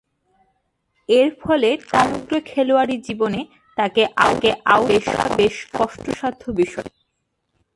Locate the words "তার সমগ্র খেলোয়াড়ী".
1.91-2.95